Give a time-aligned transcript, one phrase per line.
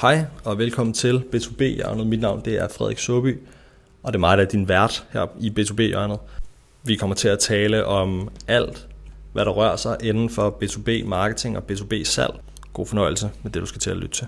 [0.00, 2.06] Hej og velkommen til B2B-hjørnet.
[2.06, 3.38] Mit navn det er Frederik Søby,
[4.02, 6.18] og det er mig, der er din vært her i B2B-hjørnet.
[6.84, 8.88] Vi kommer til at tale om alt,
[9.32, 12.34] hvad der rører sig inden for B2B-marketing og B2B-salg.
[12.72, 14.26] God fornøjelse med det, du skal til at lytte til.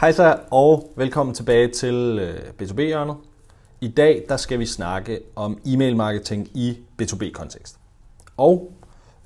[0.00, 3.16] Hej så, og velkommen tilbage til øh, B2B-hjørnet.
[3.80, 7.76] I dag der skal vi snakke om e-mail marketing i B2B-kontekst.
[8.36, 8.72] Og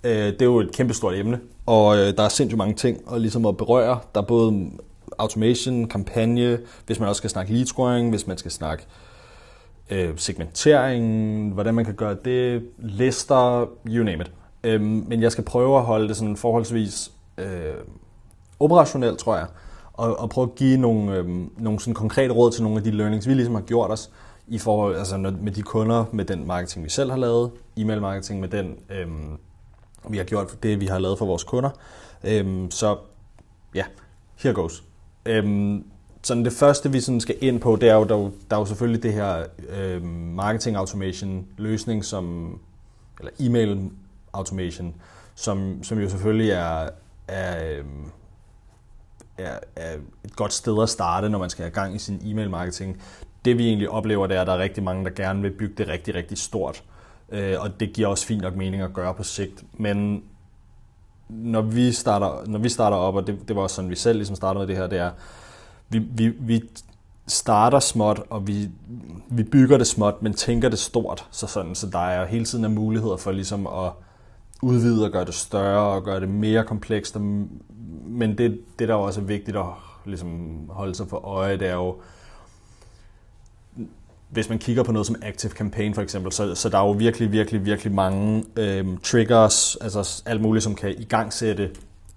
[0.05, 3.20] øh, det er jo et kæmpestort emne, og øh, der er sindssygt mange ting at,
[3.20, 3.98] ligesom at berøre.
[4.15, 4.70] Der er både
[5.18, 8.84] automation, kampagne, hvis man også skal snakke lead scoring, hvis man skal snakke
[9.91, 14.32] øh, segmentering, hvordan man kan gøre det, lister, you name it.
[14.65, 17.74] Øh, men jeg skal prøve at holde det sådan forholdsvis øh,
[18.60, 19.46] operationelt, tror jeg
[19.95, 21.27] og, og prøve at give nogle, øh,
[21.59, 24.10] nogle sådan konkrete råd til nogle af de learnings, vi ligesom har gjort os
[24.49, 28.41] i forhold, altså med de kunder, med den marketing, vi selv har lavet, e-mail marketing
[28.41, 29.07] med den, øh,
[30.09, 31.71] vi har gjort det, vi har lavet for vores kunder.
[32.24, 32.96] Øh, så
[33.74, 33.88] ja, yeah,
[34.43, 34.85] here goes.
[35.27, 35.80] Øh,
[36.23, 38.16] sådan det første, vi sådan skal ind på, det er jo, der,
[38.51, 40.02] der er jo selvfølgelig det her øh,
[40.35, 42.59] marketing automation løsning, som,
[43.18, 43.90] eller e-mail
[44.33, 44.95] automation,
[45.35, 46.88] som, som jo selvfølgelig er,
[47.29, 47.85] er øh,
[49.38, 52.51] er, er et godt sted at starte, når man skal have gang i sin e-mail
[52.51, 53.02] marketing.
[53.45, 55.74] Det vi egentlig oplever, det er, at der er rigtig mange, der gerne vil bygge
[55.79, 56.82] det rigtig, rigtig stort.
[57.29, 59.65] Øh, og det giver også fint nok mening at gøre på sigt.
[59.73, 60.23] Men
[61.29, 64.19] når vi starter, når vi starter op, og det, det var også sådan, vi selv
[64.19, 65.10] ligesom startede med det her, det er,
[65.88, 66.62] vi, vi, vi
[67.27, 68.71] starter småt, og vi,
[69.31, 71.27] vi bygger det småt, men tænker det stort.
[71.31, 73.93] Så, sådan, så der er hele tiden en muligheder for ligesom at
[74.62, 77.16] udvide og gøre det større og gøre det mere komplekst.
[78.06, 79.65] Men det, det der også er vigtigt at
[80.05, 81.97] ligesom holde sig for øje, det er jo,
[84.31, 86.91] hvis man kigger på noget som Active Campaign for eksempel, så, så der er jo
[86.91, 91.71] virkelig, virkelig, virkelig mange øh, triggers, altså alt muligt, som kan igangsætte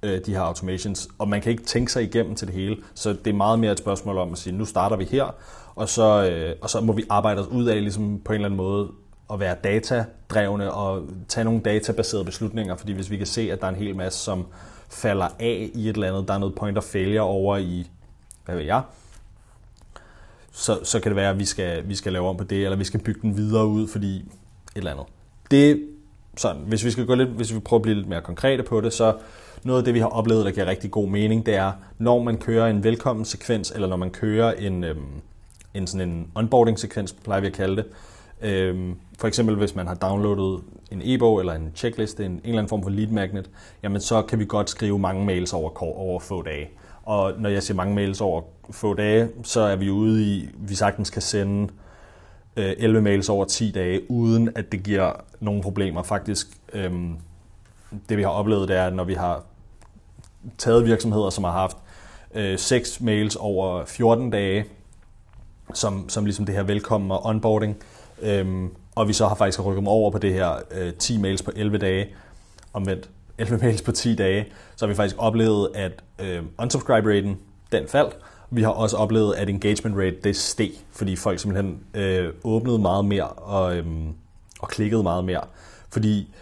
[0.04, 3.10] øh, de her automations, og man kan ikke tænke sig igennem til det hele, så
[3.14, 5.36] det er meget mere et spørgsmål om at sige, nu starter vi her,
[5.76, 8.46] og så, øh, og så må vi arbejde os ud af ligesom på en eller
[8.46, 8.88] anden måde
[9.34, 13.66] at være datadrevne og tage nogle databaserede beslutninger, fordi hvis vi kan se, at der
[13.66, 14.46] er en hel masse, som
[14.90, 17.90] falder af i et eller andet, der er noget point of failure over i,
[18.46, 18.82] hvad ved jeg,
[20.52, 22.78] så, så kan det være, at vi skal, vi skal lave om på det, eller
[22.78, 24.24] vi skal bygge den videre ud, fordi et
[24.76, 25.06] eller andet.
[25.52, 25.88] Det
[26.38, 28.82] sådan, hvis vi skal gå lidt, hvis vi prøver at blive lidt mere konkrete på
[28.82, 29.18] det, så
[29.64, 32.38] noget af det, vi har oplevet, der giver rigtig god mening, det er, når man
[32.38, 35.06] kører en velkommen sekvens, eller når man kører en, øhm,
[35.74, 37.86] en sådan en onboarding sekvens, plejer vi at kalde det,
[38.42, 42.58] Øhm, for eksempel hvis man har downloadet en e-bog eller en checkliste, en, en eller
[42.58, 43.50] anden form for lead magnet,
[43.84, 46.70] jamen så kan vi godt skrive mange mails over, over få dage.
[47.04, 50.76] Og når jeg siger mange mails over få dage, så er vi ude i, vi
[50.76, 51.74] sagtens kan sende
[52.56, 56.04] øh, 11 mails over 10 dage, uden at det giver nogen problemer.
[56.04, 57.16] Faktisk, øhm,
[58.10, 59.44] det vi har oplevet, det er, at når vi har
[60.58, 61.78] taget virksomheder, som har haft
[62.34, 64.66] øh, 6 mails over 14 dage,
[65.74, 67.78] som, som ligesom det her velkommen og onboarding,
[68.22, 71.42] Øhm, og vi så har faktisk rykket dem over på det her øh, 10 mails
[71.44, 72.08] på 11 dage,
[72.74, 74.46] omvendt 11 mails på 10 dage,
[74.76, 77.38] så har vi faktisk oplevet, at øh, unsubscribe-raten,
[77.72, 78.18] den faldt.
[78.50, 83.06] Vi har også oplevet, at engagement rate, det steg, fordi folk simpelthen øh, åbnede meget
[83.06, 83.86] mere og, øh,
[84.60, 85.42] og klikkede meget mere.
[85.90, 86.34] Fordi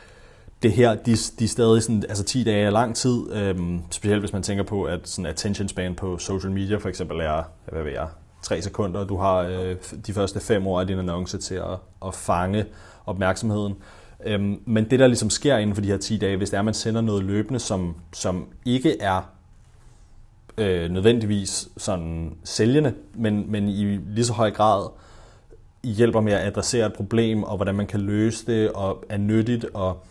[0.63, 4.21] det her, de, de er stadig sådan, altså 10 dage er lang tid, øh, specielt
[4.21, 7.83] hvis man tænker på, at sådan attention span på social media for eksempel er, hvad
[7.83, 8.07] ved jeg,
[8.45, 9.75] tre sekunder, du har øh,
[10.07, 12.65] de første fem år af din annonce til at, at fange
[13.05, 13.75] opmærksomheden.
[14.25, 16.59] Øhm, men det, der ligesom sker inden for de her 10 dage, hvis det er,
[16.61, 19.21] at man sender noget løbende, som, som ikke er
[20.57, 24.89] øh, nødvendigvis sådan sælgende, men, men i lige så høj grad
[25.83, 29.65] hjælper med at adressere et problem, og hvordan man kan løse det, og er nyttigt,
[29.73, 30.03] og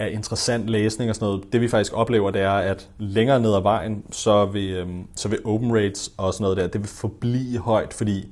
[0.00, 1.52] er interessant læsning og sådan noget.
[1.52, 5.28] Det vi faktisk oplever, det er, at længere ned ad vejen, så vil, øhm, så
[5.28, 8.28] vil open rates og sådan noget der, det vil forblive højt, fordi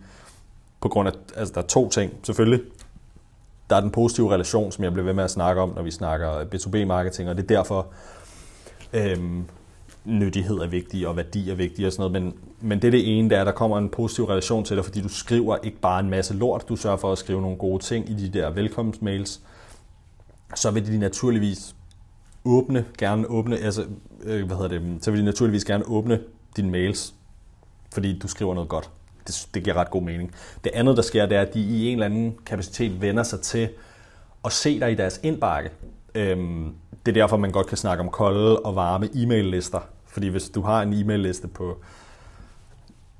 [0.81, 2.13] på grund af, altså der er to ting.
[2.23, 2.61] Selvfølgelig,
[3.71, 5.91] der er den positive relation, som jeg bliver ved med at snakke om, når vi
[5.91, 7.87] snakker B2B-marketing, og det er derfor,
[8.93, 9.45] øhm,
[10.05, 13.19] nyttighed er vigtig, og værdi er vigtig og sådan noget, men, men det er det
[13.19, 15.79] ene, det er, at der kommer en positiv relation til dig, fordi du skriver ikke
[15.81, 18.51] bare en masse lort, du sørger for at skrive nogle gode ting i de der
[18.51, 19.41] velkomstmails,
[20.55, 21.77] så vil de naturligvis
[22.45, 23.87] åbne, gerne åbne, altså,
[24.23, 26.21] øh, hvad hedder det, så vil de naturligvis gerne åbne
[26.57, 27.15] dine mails,
[27.95, 28.91] fordi du skriver noget godt.
[29.27, 30.35] Det, det giver ret god mening.
[30.65, 33.41] Det andet, der sker, det er, at de i en eller anden kapacitet vender sig
[33.41, 33.69] til
[34.45, 35.71] at se dig i deres indbakke.
[36.15, 36.75] Øhm,
[37.07, 40.61] det er derfor, man godt kan snakke om kolde og varme e-mail-lister, Fordi hvis du
[40.61, 41.83] har en e-mail liste på,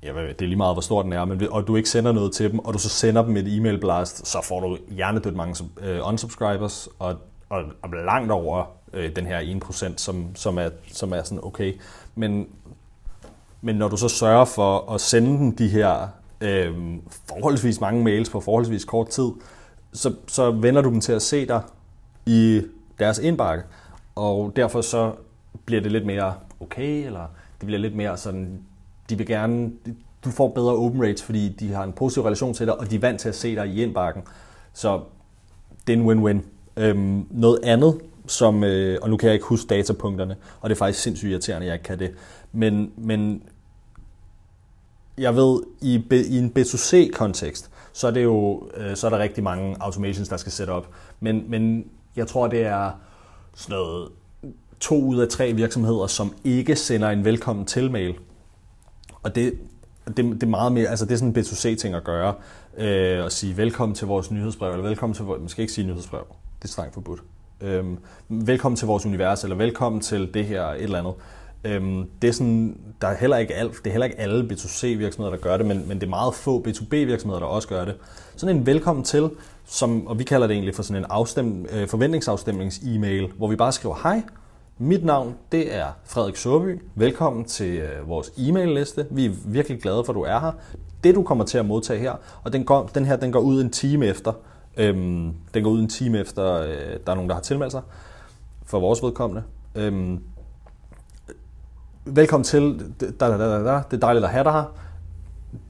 [0.03, 2.33] ja, det er lige meget, hvor stor den er, men, og du ikke sender noget
[2.33, 5.63] til dem, og du så sender dem et e-mail blast, så får du hjernedødt mange
[5.63, 7.15] uh, unsubscribers, og,
[7.49, 11.73] og, og langt over uh, den her 1%, som, som, er, som er sådan okay.
[12.15, 12.47] Men,
[13.61, 16.07] men når du så sørger for at sende dem de her
[16.41, 16.97] uh,
[17.29, 19.29] forholdsvis mange mails på forholdsvis kort tid,
[19.93, 21.61] så, så vender du dem til at se dig
[22.25, 22.61] i
[22.99, 23.63] deres indbakke,
[24.15, 25.11] og derfor så
[25.65, 27.25] bliver det lidt mere okay, eller
[27.59, 28.61] det bliver lidt mere sådan,
[29.09, 29.71] de vil gerne,
[30.25, 32.95] du får bedre open rates, fordi de har en positiv relation til dig, og de
[32.95, 34.23] er vant til at se dig i indbakken.
[34.73, 35.01] Så
[35.87, 36.41] det er en win-win.
[36.77, 37.97] Øhm, noget andet,
[38.27, 41.65] som, øh, og nu kan jeg ikke huske datapunkterne, og det er faktisk sindssygt irriterende,
[41.65, 42.11] at jeg ikke kan det,
[42.51, 43.43] men, men
[45.17, 49.43] jeg ved, i, i en B2C-kontekst, så er det jo øh, så er der rigtig
[49.43, 50.89] mange automations, der skal sætte op.
[51.19, 51.85] Men, men
[52.15, 52.91] jeg tror, det er
[53.55, 54.09] sådan noget
[54.79, 58.15] to ud af tre virksomheder, som ikke sender en velkommen til mail.
[59.23, 59.53] Og det,
[60.07, 62.33] det, det er meget mere, altså det er sådan en B2C-ting at gøre,
[62.77, 65.87] øh, at sige velkommen til vores nyhedsbrev, eller velkommen til vores, man skal ikke sige
[65.87, 66.25] nyhedsbrev,
[66.61, 67.19] det er strengt forbudt.
[67.61, 67.85] Øh,
[68.29, 71.13] velkommen til vores univers, eller velkommen til det her, et eller andet.
[71.63, 75.35] Øh, det, er sådan, der er heller ikke alt, det er heller ikke alle B2C-virksomheder,
[75.35, 77.95] der gør det, men, men det er meget få B2B-virksomheder, der også gør det.
[78.35, 79.29] Sådan en velkommen til,
[79.65, 83.71] som, og vi kalder det egentlig for sådan en afstem, øh, forventningsafstemnings-e-mail, hvor vi bare
[83.71, 84.21] skriver, hej,
[84.81, 86.81] mit navn det er Frederik Søby.
[86.95, 89.07] Velkommen til øh, vores e-mail-liste.
[89.11, 90.51] Vi er virkelig glade for, at du er her.
[91.03, 93.61] Det du kommer til at modtage her, og den, går, den her den går ud
[93.61, 94.33] en time efter.
[94.77, 96.69] Øhm, den går ud en time efter, øh,
[97.05, 97.81] der er nogen, der har tilmeldt sig
[98.65, 99.43] for vores vedkommende.
[99.75, 100.23] Øhm,
[102.05, 104.75] velkommen til, da, da, da, da, det er dejligt at have dig her.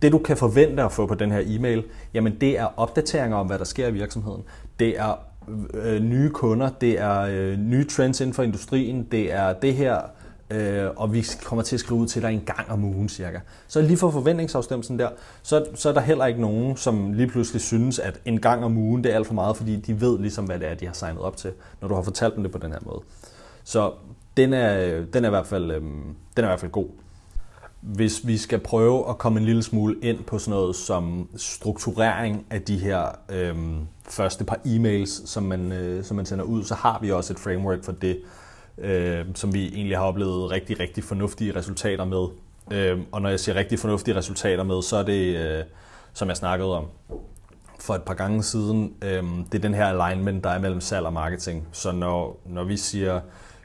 [0.02, 1.84] Det du kan forvente at få på den her e-mail,
[2.14, 4.44] jamen det er opdateringer om, hvad der sker i virksomheden.
[4.80, 5.29] Det er
[5.74, 10.01] øh, nye kunder, det er øh, nye trends inden for industrien, det er det her,
[10.50, 13.40] øh, og vi kommer til at skrive ud til dig en gang om ugen cirka.
[13.68, 15.10] Så lige for forventningsafstemmelsen der,
[15.44, 18.78] så, så er der heller ikke nogen, som lige pludselig synes, at en gang om
[18.78, 20.94] ugen det er alt for meget, fordi de ved ligesom, hvad det er, de har
[20.94, 21.51] signet op til,
[21.81, 23.01] når du har fortalt dem det på den her måde.
[23.63, 23.92] Så
[24.38, 25.92] den er, den er, i, hvert fald, øh, den
[26.38, 26.88] er i hvert fald øhm, god.
[27.81, 32.46] Hvis vi skal prøve at komme en lille smule ind på sådan noget som strukturering
[32.50, 33.56] af de her øh,
[34.10, 37.40] første par e-mails, som man, øh, som man sender ud, så har vi også et
[37.40, 38.22] framework for det,
[38.78, 42.28] øh, som vi egentlig har oplevet rigtig, rigtig fornuftige resultater med.
[42.72, 45.64] Øh, og når jeg siger rigtig fornuftige resultater med, så er det, øh,
[46.14, 46.86] som jeg snakkede om
[47.80, 51.06] for et par gange siden, øh, det er den her alignment, der er mellem salg
[51.06, 51.68] og marketing.
[51.72, 53.20] Så når, når vi siger,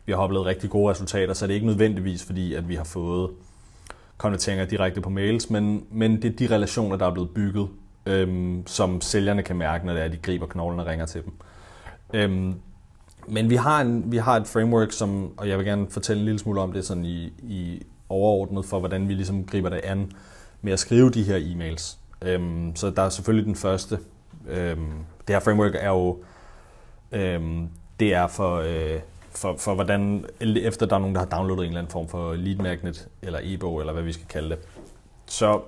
[0.06, 2.84] vi har oplevet rigtig gode resultater, så er det ikke nødvendigvis fordi, at vi har
[2.84, 3.30] fået
[4.24, 7.68] konverteringer direkte på mails, men, men det er de relationer, der er blevet bygget,
[8.06, 11.32] øhm, som sælgerne kan mærke, når det er, de griber knoglen og ringer til dem.
[12.14, 12.54] Øhm,
[13.28, 16.24] men vi har, en, vi har et framework, som, og jeg vil gerne fortælle en
[16.24, 20.12] lille smule om det sådan i, i overordnet for, hvordan vi ligesom griber det an
[20.62, 21.98] med at skrive de her e-mails.
[22.22, 23.98] Øhm, så der er selvfølgelig den første.
[24.48, 24.92] Øhm,
[25.26, 26.18] det her framework er jo
[27.12, 27.68] øhm,
[28.00, 29.00] det er for, øh,
[29.34, 32.34] for, for hvordan, efter der er nogen, der har downloadet en eller anden form for
[32.34, 34.58] lead magnet, eller e-bog, eller hvad vi skal kalde det.
[35.26, 35.60] Så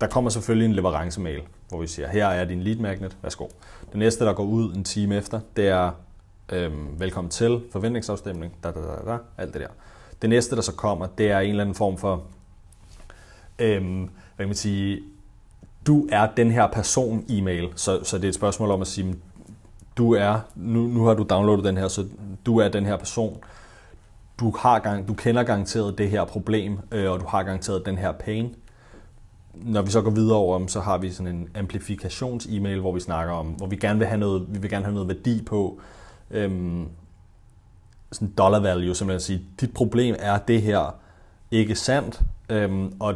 [0.00, 3.46] der kommer selvfølgelig en leverancemail, hvor vi siger, her er din lead magnet, værsgo.
[3.88, 5.90] Det næste, der går ud en time efter, det er
[6.52, 9.68] øhm, velkommen til, forventningsafstemning, da, da, da, da, alt det der.
[10.22, 12.22] Det næste, der så kommer, det er en eller anden form for,
[13.58, 14.02] øhm,
[14.36, 15.00] hvad kan man sige,
[15.86, 19.16] du er den her person e-mail, så, så det er et spørgsmål om at sige,
[19.96, 22.06] du er, nu, nu har du downloadet den her, så
[22.46, 23.38] du er den her person.
[24.40, 27.98] Du, har gang, du kender garanteret det her problem, øh, og du har garanteret den
[27.98, 28.54] her pain.
[29.54, 33.32] Når vi så går videre over, så har vi sådan en amplifikations-e-mail, hvor vi snakker
[33.34, 35.80] om, hvor vi gerne vil have noget, vi vil gerne have noget værdi på,
[36.30, 36.88] øhm,
[38.12, 40.94] sådan dollar value, som jeg sige, dit problem er det her
[41.50, 43.14] ikke sandt, øhm, og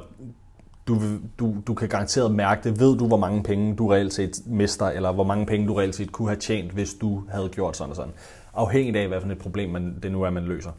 [0.89, 1.01] du,
[1.39, 2.81] du, du kan garanteret mærke det.
[2.81, 5.95] Ved du, hvor mange penge du reelt set mister, eller hvor mange penge du reelt
[5.95, 8.13] set kunne have tjent, hvis du havde gjort sådan og sådan.
[8.55, 10.71] Afhængigt af, hvad for et problem man, det nu er, man løser.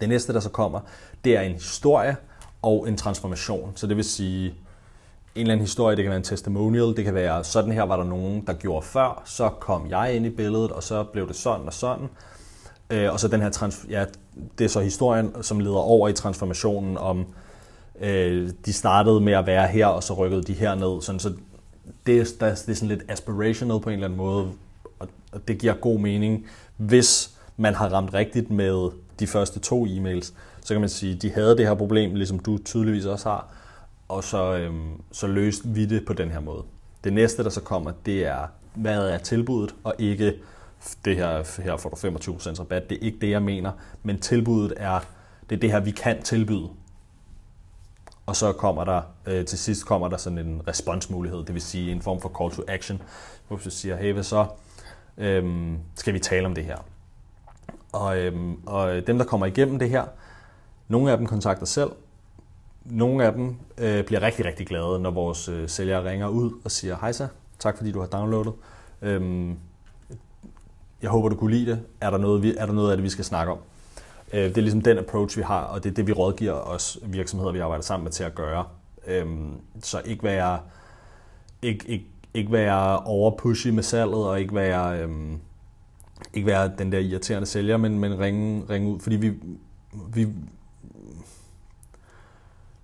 [0.00, 0.80] Det næste, der så kommer,
[1.24, 2.16] det er en historie
[2.62, 3.72] og en transformation.
[3.74, 4.54] Så det vil sige, en
[5.34, 8.04] eller anden historie, det kan være en testimonial, det kan være, sådan her var der
[8.04, 11.66] nogen, der gjorde før, så kom jeg ind i billedet, og så blev det sådan
[11.66, 12.08] og sådan.
[12.90, 14.04] Øh, og så den her, trans- ja,
[14.58, 17.26] det er så historien, som leder over i transformationen om,
[18.00, 21.02] Øh, de startede med at være her, og så rykkede de herned.
[21.02, 21.32] Sådan, så
[22.06, 24.48] det, der, det er sådan lidt aspirational på en eller anden måde,
[24.98, 28.90] og, og det giver god mening, hvis man har ramt rigtigt med
[29.20, 30.32] de første to e-mails.
[30.64, 33.54] Så kan man sige, at de havde det her problem, ligesom du tydeligvis også har,
[34.08, 36.62] og så, øhm, så løste vi det på den her måde.
[37.04, 40.34] Det næste, der så kommer, det er, hvad er tilbuddet, og ikke
[41.04, 42.90] det her, her får du 25% rabat.
[42.90, 45.00] Det er ikke det, jeg mener, men tilbuddet er
[45.50, 46.68] det er det her, vi kan tilbyde.
[48.30, 51.92] Og så kommer der, øh, til sidst kommer der sådan en responsmulighed, det vil sige
[51.92, 53.02] en form for call to action,
[53.48, 54.46] hvor vi siger, hey, hvad så
[55.18, 56.76] øhm, skal vi tale om det her?
[57.92, 60.04] Og, øhm, og øh, dem, der kommer igennem det her,
[60.88, 61.90] nogle af dem kontakter selv,
[62.84, 66.70] nogle af dem øh, bliver rigtig, rigtig glade, når vores øh, sælgere ringer ud og
[66.70, 68.52] siger, hej så, tak fordi du har downloadet.
[69.02, 69.58] Øhm,
[71.02, 71.82] jeg håber, du kunne lide det.
[72.00, 73.58] Er der noget, vi, er der noget af det, vi skal snakke om?
[74.32, 76.98] Øh, det er ligesom den approach, vi har, og det er det, vi rådgiver os
[77.02, 78.64] virksomheder, vi arbejder sammen med til at gøre.
[79.06, 80.58] Øhm, så ikke være,
[81.62, 85.38] ikke, ikke, ikke være overpushy med salget, og ikke være, øhm,
[86.34, 89.32] ikke være den der irriterende sælger, men, men ringe, ringe ud, fordi vi,
[90.14, 90.28] vi,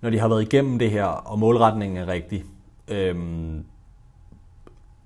[0.01, 2.45] når de har været igennem det her, og målretningen er rigtig,
[2.87, 3.65] øhm,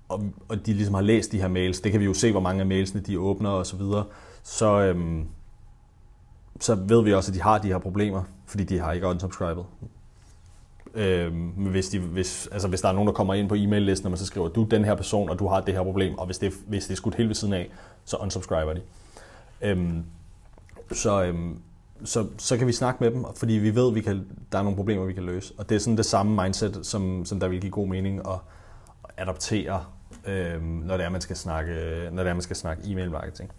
[0.09, 2.39] og, og de ligesom har læst de her mails, det kan vi jo se, hvor
[2.39, 4.03] mange af mailsene de åbner og så videre,
[4.43, 5.27] så, øhm,
[6.59, 9.65] så ved vi også, at de har de her problemer, fordi de har ikke unsubscribet.
[10.93, 14.11] Øhm, hvis, de, hvis, altså hvis der er nogen, der kommer ind på e-mail-listen, og
[14.11, 16.25] man så skriver, du er den her person, og du har det her problem, og
[16.25, 17.69] hvis det, hvis det er skudt helt ved siden af,
[18.05, 18.81] så unsubscriber de.
[19.61, 20.03] Øhm,
[20.91, 21.59] så, øhm,
[22.03, 24.63] så, så kan vi snakke med dem, fordi vi ved, at vi kan, der er
[24.63, 25.53] nogle problemer, vi kan løse.
[25.57, 28.33] Og det er sådan det samme mindset, som, som der vil give god mening at,
[29.03, 29.85] at adoptere,
[30.25, 31.73] øhm, når det er, man skal snakke,
[32.11, 33.51] når det er, man skal snakke e-mail marketing.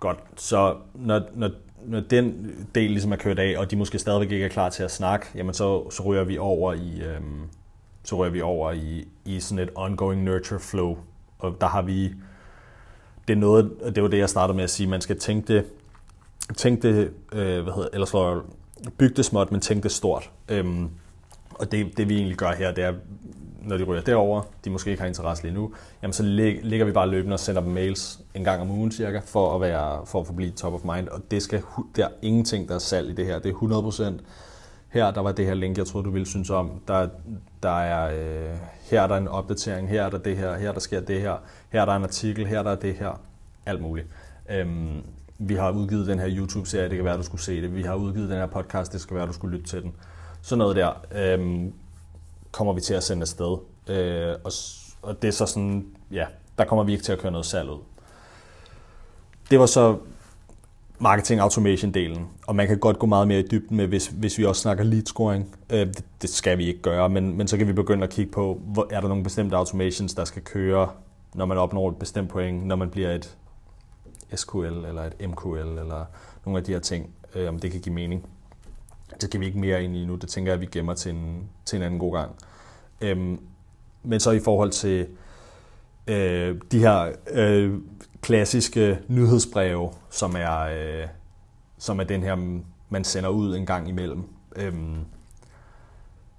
[0.00, 1.50] Godt, så når, når,
[1.84, 4.82] når den del ligesom er kørt af, og de måske stadigvæk ikke er klar til
[4.82, 7.42] at snakke, jamen så, så ryger vi over i, øhm,
[8.04, 10.98] så ryger vi over i, i sådan et ongoing nurture flow.
[11.38, 12.04] Og der har vi,
[13.28, 15.64] det er noget, det var det, jeg startede med at sige, man skal tænke det,
[16.56, 18.42] tænke det, øh, hvad hedder, eller så
[18.98, 20.30] bygge det småt, men tænke det stort.
[20.48, 20.90] Øhm,
[21.54, 22.94] og det, det vi egentlig gør her, det er,
[23.64, 26.92] når de ryger derover, de måske ikke har interesse lige nu, jamen så ligger vi
[26.92, 30.20] bare løbende og sender dem mails en gang om ugen cirka, for at, være, for
[30.20, 31.08] at forblive top of mind.
[31.08, 31.62] Og det skal,
[31.96, 33.38] der er ingenting, der er salg i det her.
[33.38, 34.22] Det er 100%
[34.90, 36.70] her, der var det her link, jeg troede, du ville synes om.
[36.88, 37.08] Der,
[37.62, 38.56] der er, øh,
[38.90, 41.36] her er der en opdatering, her er der det her, her der sker det her,
[41.68, 43.20] her er der en artikel, her der er det her.
[43.66, 44.06] Alt muligt.
[44.50, 45.02] Øhm,
[45.38, 47.74] vi har udgivet den her YouTube-serie, det kan være, du skulle se det.
[47.74, 49.92] Vi har udgivet den her podcast, det skal være, du skulle lytte til den.
[50.42, 51.72] Sådan noget der øhm,
[52.50, 53.58] kommer vi til at sende afsted.
[53.88, 54.52] Øh, og,
[55.02, 56.26] og det er så sådan, ja,
[56.58, 57.78] der kommer vi ikke til at køre noget salg ud.
[59.50, 59.96] Det var så
[60.98, 64.38] marketing automation delen, og man kan godt gå meget mere i dybden med, hvis, hvis
[64.38, 65.56] vi også snakker lead scoring.
[65.70, 68.32] Øh, det, det skal vi ikke gøre, men, men så kan vi begynde at kigge
[68.32, 70.88] på, hvor, er der nogle bestemte automations, der skal køre,
[71.34, 73.36] når man opnår et bestemt point, når man bliver et
[74.34, 76.04] SQL eller et MQL eller
[76.44, 78.26] nogle af de her ting, øh, om det kan give mening.
[79.20, 81.14] Det kan vi ikke mere ind i nu, det tænker jeg, at vi gemmer til
[81.14, 82.30] en, til en anden god gang.
[83.00, 83.40] Øhm,
[84.02, 85.06] men så i forhold til
[86.06, 87.74] øh, de her øh,
[88.22, 91.06] klassiske nyhedsbreve, som er, øh,
[91.78, 94.22] som er den her, man sender ud en gang imellem.
[94.56, 94.96] Øhm,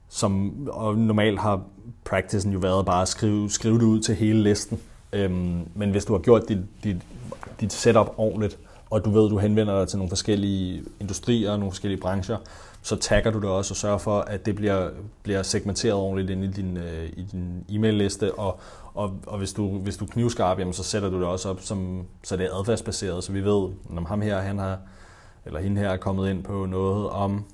[0.09, 1.63] som, og normalt har
[2.05, 4.79] practicen jo været bare at skrive, skrive det ud til hele listen.
[5.13, 6.97] Øhm, men hvis du har gjort dit, dit,
[7.59, 8.59] dit setup ordentligt,
[8.91, 12.37] og du ved, du henvender dig til nogle forskellige industrier og nogle forskellige brancher,
[12.81, 14.89] så tagger du det også og sørger for, at det bliver,
[15.23, 18.59] bliver segmenteret ordentligt ind i din, øh, i din e-mail-liste, og,
[18.93, 22.05] og, og hvis, du, hvis du knivskarp, jamen, så sætter du det også op, som,
[22.23, 24.77] så det er adfærdsbaseret, så vi ved, når ham her, han har,
[25.45, 27.45] eller hende her er kommet ind på noget om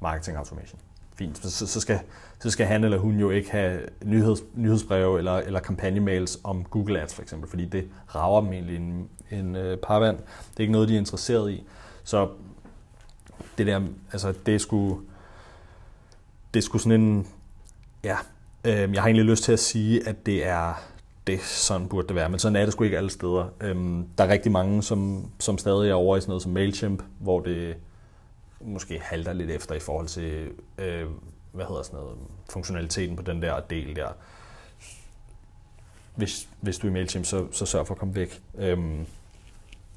[0.00, 0.80] marketing automation.
[1.14, 1.38] Fint.
[1.38, 2.00] Så, så, skal,
[2.38, 7.00] så skal han eller hun jo ikke have nyheds, nyhedsbreve eller, eller kampagnemails om Google
[7.00, 10.16] Ads for eksempel, fordi det rager dem egentlig en, en øh, parvand.
[10.16, 11.64] Det er ikke noget, de er interesseret i.
[12.04, 12.28] Så
[13.58, 13.80] det der,
[14.12, 15.00] altså det skulle,
[16.54, 17.26] det skulle sådan en,
[18.04, 18.16] ja,
[18.64, 20.82] øh, jeg har egentlig lyst til at sige, at det er,
[21.26, 23.48] det sådan burde det være, men sådan er det sgu ikke alle steder.
[23.60, 23.76] Øh,
[24.18, 27.40] der er rigtig mange, som, som stadig er over i sådan noget som MailChimp, hvor
[27.40, 27.76] det
[28.64, 31.06] måske halter lidt efter i forhold til, øh,
[31.52, 32.18] hvad hedder sådan noget,
[32.50, 34.08] funktionaliteten på den der del der.
[36.14, 39.06] Hvis, hvis du er i MailChimp, så, så sørg for at komme væk øhm,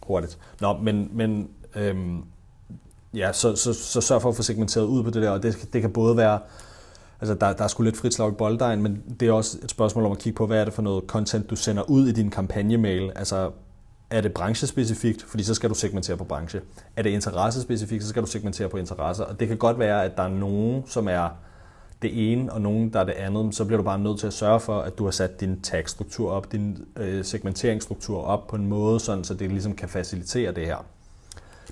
[0.03, 0.39] hurtigt.
[0.61, 2.23] Nå, men, men øhm,
[3.13, 5.69] ja, så, så, så sørg for at få segmenteret ud på det der, og det,
[5.73, 6.39] det kan både være,
[7.21, 9.71] altså der, der er sgu lidt frit slag i bolddejen, men det er også et
[9.71, 12.11] spørgsmål om at kigge på, hvad er det for noget content, du sender ud i
[12.11, 13.11] din kampagnemail.
[13.15, 13.51] Altså,
[14.09, 16.61] er det branchespecifikt, fordi så skal du segmentere på branche.
[16.95, 19.23] Er det interessespecifikt, så skal du segmentere på interesser.
[19.23, 21.29] Og det kan godt være, at der er nogen, som er
[22.01, 24.33] det ene, og nogen, der er det andet, så bliver du bare nødt til at
[24.33, 28.67] sørge for, at du har sat din tagstruktur op, din øh, segmenteringsstruktur op på en
[28.67, 30.85] måde, sådan, så det ligesom kan facilitere det her.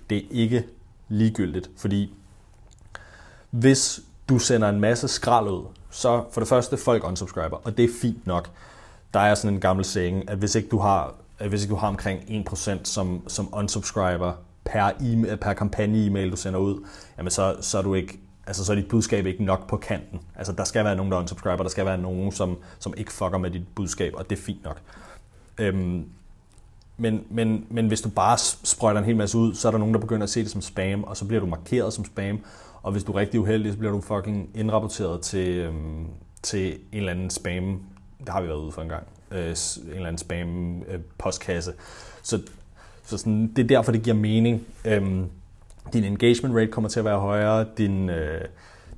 [0.10, 0.64] Det er ikke
[1.10, 2.14] ligegyldigt, fordi
[3.50, 4.00] hvis
[4.30, 7.90] du sender en masse skrald ud, så for det første folk unsubscriber, og det er
[8.02, 8.50] fint nok.
[9.14, 11.76] Der er sådan en gammel saying, at hvis ikke du har, at hvis ikke du
[11.76, 12.20] har omkring
[12.50, 14.34] 1%, som, som unsubscriber
[14.66, 18.72] per, e per kampagne-e-mail, du sender ud, jamen så, så er du ikke altså så
[18.72, 20.20] er dit budskab ikke nok på kanten.
[20.36, 23.38] Altså der skal være nogen, der unsubscriber, der skal være nogen, som, som ikke fucker
[23.38, 24.82] med dit budskab, og det er fint nok.
[25.58, 26.06] Øhm,
[26.98, 29.94] men, men, men hvis du bare sprøjter en hel masse ud, så er der nogen,
[29.94, 32.40] der begynder at se det som spam, og så bliver du markeret som spam,
[32.84, 36.08] og hvis du er rigtig uheldig, så bliver du fucking indrapporteret til, øhm,
[36.42, 37.80] til en eller anden spam,
[38.20, 41.74] det har vi været ude for en gang, øh, en eller anden spam øh, postkasse.
[42.24, 42.40] Så,
[43.06, 44.66] så sådan, det er derfor, det giver mening.
[44.86, 45.30] Øhm,
[45.94, 48.42] din engagement rate kommer til at være højere, din, øh,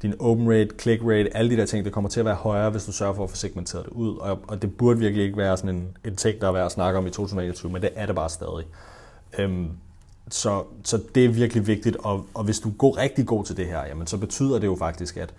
[0.01, 2.70] din open rate, click rate, alle de der ting, det kommer til at være højere,
[2.70, 4.18] hvis du sørger for at få segmenteret det ud.
[4.18, 6.72] Og, og det burde virkelig ikke være sådan en, en ting, der er værd at
[6.72, 8.65] snakke om i 2021, men det er det bare stadig.
[9.38, 9.70] Øhm,
[10.30, 13.65] så, så det er virkelig vigtigt, og, og hvis du går rigtig god til det
[13.65, 15.34] her, jamen, så betyder det jo faktisk, at,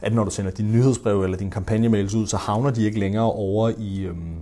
[0.00, 3.32] at når du sender din nyhedsbrev eller din kampagnemails ud, så havner de ikke længere
[3.32, 4.36] over i, øhm,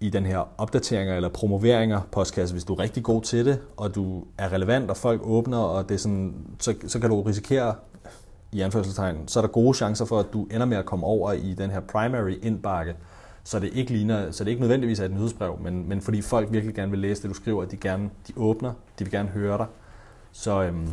[0.00, 3.94] i den her opdateringer eller promoveringer postkasse, hvis du er rigtig god til det, og
[3.94, 7.74] du er relevant, og folk åbner, og det er sådan, så, så kan du risikere,
[8.54, 11.32] i anførselstegn, så er der gode chancer for, at du ender med at komme over
[11.32, 12.94] i den her primary indbakke,
[13.44, 16.52] så det ikke ligner, så det ikke nødvendigvis er et nyhedsbrev, men, men fordi folk
[16.52, 19.28] virkelig gerne vil læse det, du skriver, at de gerne de åbner, de vil gerne
[19.28, 19.66] høre dig,
[20.32, 20.88] så, øhm,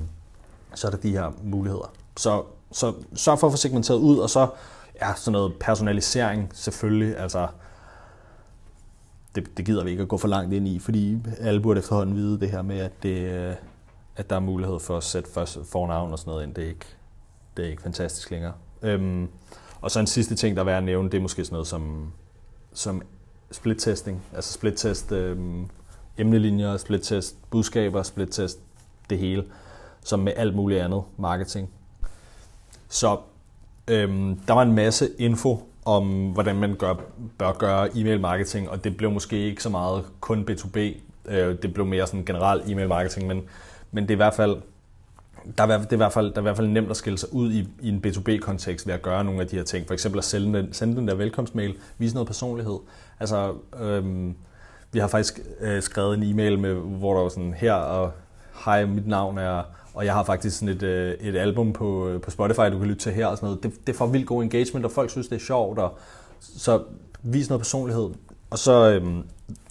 [0.73, 1.93] så er der de her muligheder.
[2.17, 4.47] Så, så sørg for at få segmenteret ud, og så
[5.01, 7.47] ja, sådan noget personalisering selvfølgelig, altså
[9.35, 12.15] det, det gider vi ikke at gå for langt ind i, fordi alle burde efterhånden
[12.15, 13.27] vide det her med, at, det,
[14.15, 15.29] at der er mulighed for at sætte
[15.71, 16.53] fornavn og sådan noget ind.
[16.55, 16.85] Det er ikke,
[17.57, 18.53] det er ikke fantastisk længere.
[18.81, 19.27] Øhm,
[19.81, 21.67] og så en sidste ting, der er værd at nævne, det er måske sådan noget
[21.67, 22.11] som,
[22.73, 23.01] som
[23.51, 24.17] split-testing.
[24.33, 25.69] Altså split-test øhm,
[26.17, 28.59] emnelinjer, split-test budskaber, split-test
[29.09, 29.43] det hele,
[30.03, 31.69] som med alt muligt andet marketing.
[32.91, 33.17] Så
[33.87, 36.93] øhm, der var en masse info om, hvordan man gør,
[37.37, 40.79] bør gøre e-mail marketing, og det blev måske ikke så meget kun B2B,
[41.25, 43.41] øh, det blev mere sådan generelt e-mail marketing, men,
[43.91, 44.57] men det er i hvert fald
[45.57, 47.17] der er, det er, i hvert fald, der er i hvert fald nemt at skille
[47.17, 49.87] sig ud i, i en B2B-kontekst ved at gøre nogle af de her ting.
[49.87, 52.79] For eksempel at sende den, sende den der velkomstmail, vise noget personlighed.
[53.19, 54.35] Altså, øhm,
[54.91, 58.11] vi har faktisk øh, skrevet en e-mail, med, hvor der var sådan, her, og
[58.65, 62.21] hej, mit navn er og jeg har faktisk sådan et, øh, et album på, øh,
[62.21, 63.63] på Spotify, du kan lytte til her og sådan noget.
[63.63, 65.79] Det, det får vildt god engagement, og folk synes, det er sjovt.
[65.79, 65.97] Og,
[66.41, 66.83] så
[67.23, 68.09] vis noget personlighed.
[68.49, 69.23] Og så øhm,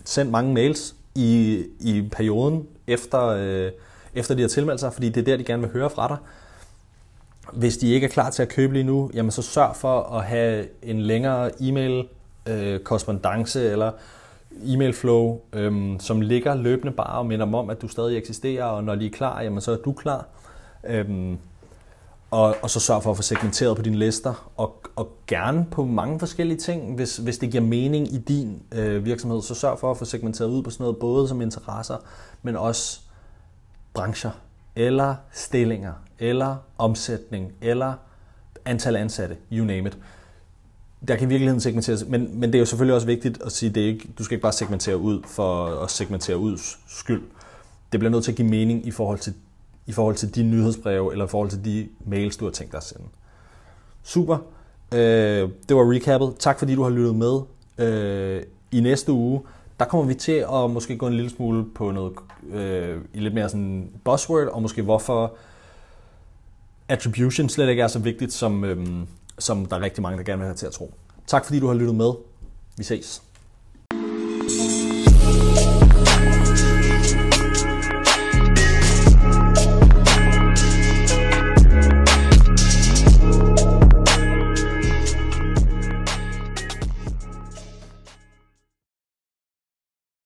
[0.04, 3.70] send mange mails i, i perioden efter, øh,
[4.14, 6.16] efter de har tilmeldt sig, fordi det er der, de gerne vil høre fra dig.
[7.52, 10.24] Hvis de ikke er klar til at købe lige nu, jamen så sørg for at
[10.24, 12.06] have en længere e-mail
[12.46, 13.92] øh, korrespondence eller
[14.64, 18.64] e-mail flow, øhm, som ligger løbende bare og minder dem om, at du stadig eksisterer,
[18.64, 20.28] og når de er klar, jamen så er du klar.
[20.84, 21.38] Øhm,
[22.30, 25.84] og, og så sørg for at få segmenteret på dine lister, og, og gerne på
[25.84, 26.94] mange forskellige ting.
[26.94, 30.48] Hvis, hvis det giver mening i din øh, virksomhed, så sørg for at få segmenteret
[30.48, 31.96] ud på sådan noget, både som interesser,
[32.42, 33.00] men også
[33.94, 34.30] brancher,
[34.76, 37.94] eller stillinger, eller omsætning, eller
[38.64, 39.98] antal ansatte, you name it
[41.08, 43.70] der kan i virkeligheden segmenteres, men, men det er jo selvfølgelig også vigtigt at sige,
[43.70, 46.58] det ikke, du skal ikke bare segmentere ud for at segmentere ud
[46.88, 47.22] skyld.
[47.92, 49.34] Det bliver nødt til at give mening i forhold til,
[49.86, 52.78] i forhold til de nyhedsbreve, eller i forhold til de mails, du har tænkt dig
[52.78, 53.04] at sende.
[54.02, 54.38] Super.
[54.94, 56.34] Øh, det var recappet.
[56.38, 57.40] Tak fordi du har lyttet med.
[57.78, 59.42] Øh, I næste uge,
[59.78, 62.12] der kommer vi til at måske gå en lille smule på noget
[62.52, 65.34] øh, i lidt mere sådan buzzword, og måske hvorfor
[66.88, 68.86] attribution slet ikke er så vigtigt, som, øh,
[69.40, 70.94] som der er rigtig mange, der gerne vil have til at tro.
[71.26, 72.12] Tak fordi du har lyttet med.
[72.76, 73.22] Vi ses.